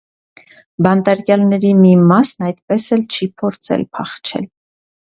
Բանտարկյալների 0.87 1.75
մի 1.83 1.93
մասն 2.13 2.49
այդպես 2.51 2.89
էլ 2.99 3.07
չի 3.13 3.31
փորձել 3.45 3.89
փախչել։ 3.97 4.53